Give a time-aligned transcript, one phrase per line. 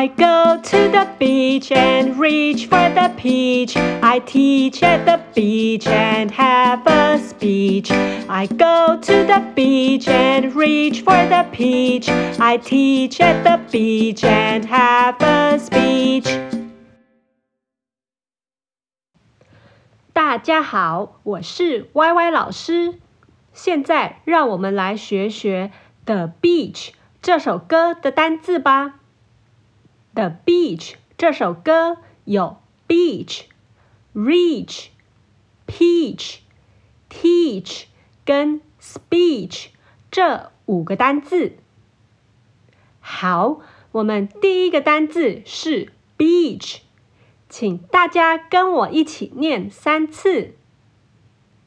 [0.00, 3.76] I go to the beach and reach for the peach.
[3.76, 7.90] I teach at the beach and have a speech.
[7.90, 12.08] I go to the beach and reach for the peach.
[12.08, 16.28] I teach at the beach and have a speech.
[20.12, 22.94] 大家好，我是 YY 老师。
[23.52, 25.70] 现在让我们来学学《
[26.06, 26.90] The Beach》
[27.22, 28.99] 这首歌的单字吧。
[30.13, 33.43] The Beach 这首歌有 beach、
[34.13, 34.87] reach、
[35.65, 36.39] peach、
[37.09, 37.85] teach
[38.25, 39.67] 跟 speech
[40.11, 41.53] 这五个单字。
[42.99, 43.61] 好，
[43.93, 46.79] 我们第一个单字是 beach，
[47.47, 50.55] 请大家跟我一起念三次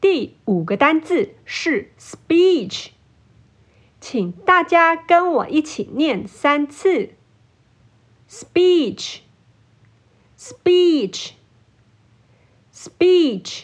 [0.03, 2.89] 第五个单字是 speech，
[4.03, 7.15] 请大家跟我一起念三次。
[8.28, 9.21] Speech,
[10.37, 11.31] speech,
[12.71, 13.62] speech,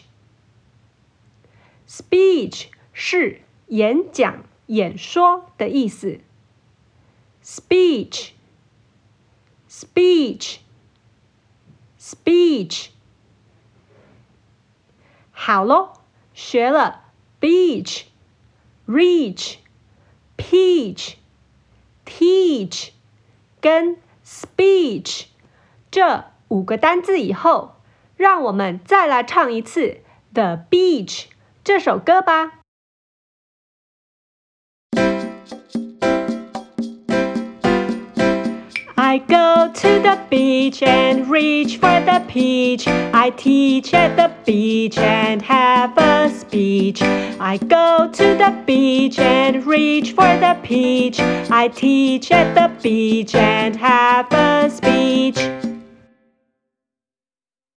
[1.87, 6.21] speech 是演讲、演说的意思。
[7.43, 8.31] Speech。
[9.90, 10.58] Speech,
[11.98, 12.88] speech。
[15.32, 15.92] 好喽，
[16.32, 17.02] 学了
[17.40, 18.04] beach,
[18.86, 19.56] reach,
[20.36, 21.16] peach,
[22.04, 22.90] teach
[23.60, 25.26] 跟 speech
[25.90, 27.76] 这五个单字以后，
[28.16, 29.80] 让我们再来唱一次《
[30.32, 31.26] The Beach》
[31.62, 32.60] 这首歌吧。
[38.98, 39.59] I go to
[40.11, 42.85] the beach and reach for the peach.
[42.87, 47.01] I teach at the beach and have a speech.
[47.01, 51.19] I go to the beach and reach for the peach.
[51.61, 55.60] I teach at the beach and have a speech.